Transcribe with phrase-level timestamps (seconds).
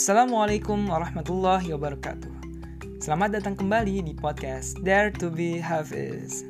[0.00, 2.32] Assalamualaikum warahmatullahi wabarakatuh.
[3.04, 6.48] Selamat datang kembali di podcast Dare to be Hafiz.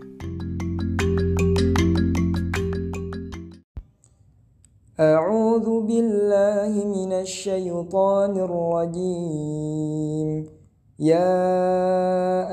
[4.96, 10.28] أعوذ بالله من الشيطان الرجيم
[10.98, 11.36] يا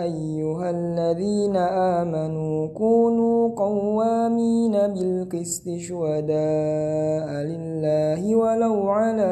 [0.04, 9.32] أيها الذين آمنوا كونوا قوامين بالقسط شهداء لله ولو على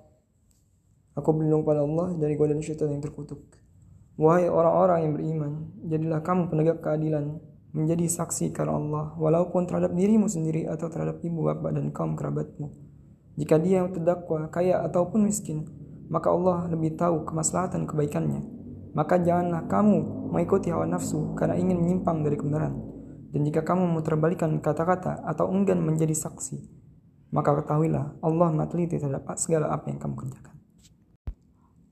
[1.15, 3.43] Aku berlindung pada Allah dari godaan syaitan yang terkutuk.
[4.15, 5.51] Wahai orang-orang yang beriman,
[5.87, 11.47] jadilah kamu penegak keadilan, menjadi saksi karena Allah, walaupun terhadap dirimu sendiri atau terhadap ibu
[11.47, 12.71] bapak dan kaum kerabatmu.
[13.39, 15.67] Jika dia yang terdakwa, kaya ataupun miskin,
[16.11, 18.43] maka Allah lebih tahu kemaslahatan kebaikannya.
[18.91, 22.75] Maka janganlah kamu mengikuti hawa nafsu karena ingin menyimpang dari kebenaran.
[23.31, 26.59] Dan jika kamu memutarbalikkan kata-kata atau enggan menjadi saksi,
[27.31, 30.50] maka ketahuilah Allah mateliti terhadap segala apa yang kamu kerjakan.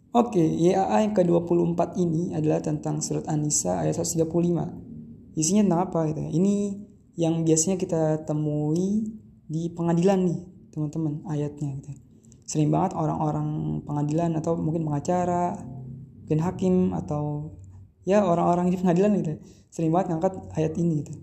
[0.09, 4.25] Oke, YAA yang ke-24 ini adalah tentang surat An-Nisa ayat 135.
[5.37, 6.33] Isinya tentang apa gitu ya?
[6.33, 6.55] Ini
[7.13, 9.05] yang biasanya kita temui
[9.45, 10.41] di pengadilan nih,
[10.73, 11.93] teman-teman, ayatnya gitu.
[12.49, 15.61] Sering banget orang-orang pengadilan atau mungkin pengacara,
[16.25, 17.53] mungkin hakim atau
[18.01, 19.37] ya orang-orang di pengadilan gitu.
[19.69, 21.13] Sering banget ngangkat ayat ini gitu.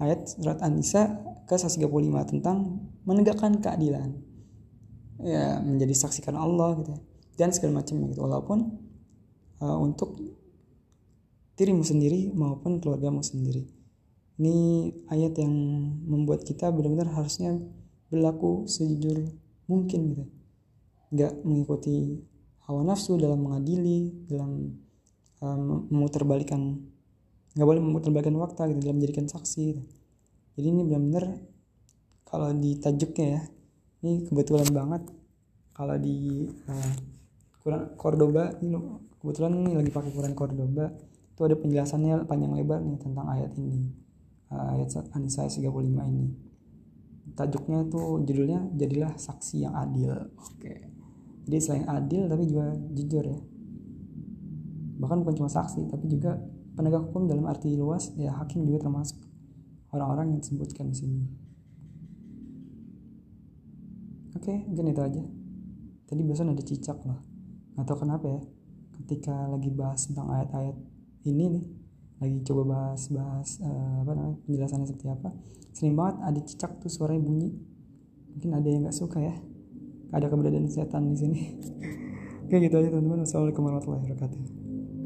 [0.00, 1.84] Ayat surat An-Nisa ke 135
[2.24, 4.16] tentang menegakkan keadilan.
[5.20, 8.22] Ya, menjadi saksikan Allah gitu dan segala macamnya gitu.
[8.24, 8.58] Walaupun
[9.62, 10.18] uh, untuk
[11.58, 13.68] dirimu sendiri maupun keluargamu sendiri.
[14.40, 15.52] Ini ayat yang
[16.08, 17.60] membuat kita benar-benar harusnya
[18.08, 19.28] berlaku sejujur
[19.68, 20.24] mungkin gitu.
[21.12, 22.24] Nggak mengikuti
[22.64, 24.80] hawa nafsu dalam mengadili dalam
[25.44, 26.80] um, memutarbalikkan
[27.52, 29.82] nggak boleh memutarbalikkan waktu gitu dalam menjadikan saksi gitu.
[30.54, 31.42] jadi ini benar-benar
[32.30, 33.42] kalau di tajuknya ya
[34.00, 35.02] ini kebetulan banget.
[35.76, 36.94] Kalau di uh,
[37.60, 38.72] Quran Cordoba ini
[39.20, 40.88] kebetulan ini lagi pakai Quran Cordoba.
[41.36, 43.92] Itu ada penjelasannya panjang lebar nih tentang ayat ini.
[44.50, 45.68] Ayat Anisa 35
[46.08, 46.26] ini.
[47.36, 50.12] Tajuknya tuh judulnya jadilah saksi yang adil.
[50.40, 50.88] Oke.
[51.44, 53.40] Jadi selain adil tapi juga jujur ya.
[55.00, 56.40] Bahkan bukan cuma saksi tapi juga
[56.76, 59.20] penegak hukum dalam arti luas ya hakim juga termasuk
[59.92, 61.22] orang-orang yang disebutkan di sini.
[64.32, 65.22] Oke mungkin itu aja.
[66.08, 67.29] Tadi biasanya ada cicak lah
[67.80, 68.40] atau kenapa ya
[69.02, 70.76] ketika lagi bahas tentang ayat-ayat
[71.24, 71.64] ini nih
[72.20, 75.32] lagi coba bahas-bahas uh, apa namanya penjelasannya seperti apa
[75.72, 77.50] sering banget ada cicak tuh suaranya bunyi.
[78.30, 79.34] Mungkin ada yang nggak suka ya
[80.10, 81.40] ada keberadaan setan di sini.
[82.46, 83.22] Oke gitu aja teman-teman.
[83.24, 84.59] Assalamualaikum warahmatullahi wabarakatuh